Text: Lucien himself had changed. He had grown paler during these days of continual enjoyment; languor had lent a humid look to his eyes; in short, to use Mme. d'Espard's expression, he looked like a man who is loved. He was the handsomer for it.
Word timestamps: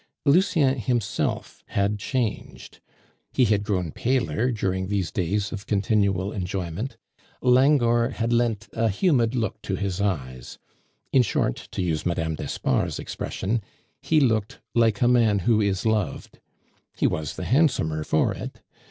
Lucien 0.25 0.79
himself 0.79 1.63
had 1.67 1.99
changed. 1.99 2.79
He 3.33 3.45
had 3.45 3.61
grown 3.63 3.91
paler 3.91 4.51
during 4.51 4.87
these 4.87 5.11
days 5.11 5.51
of 5.51 5.67
continual 5.67 6.31
enjoyment; 6.33 6.97
languor 7.39 8.09
had 8.09 8.33
lent 8.33 8.67
a 8.73 8.89
humid 8.89 9.35
look 9.35 9.61
to 9.61 9.75
his 9.75 10.01
eyes; 10.01 10.57
in 11.13 11.21
short, 11.21 11.67
to 11.73 11.83
use 11.83 12.03
Mme. 12.03 12.33
d'Espard's 12.33 12.97
expression, 12.97 13.61
he 14.01 14.19
looked 14.19 14.59
like 14.73 15.01
a 15.01 15.07
man 15.07 15.37
who 15.37 15.61
is 15.61 15.85
loved. 15.85 16.39
He 16.97 17.05
was 17.05 17.35
the 17.35 17.45
handsomer 17.45 18.03
for 18.03 18.33
it. 18.33 18.59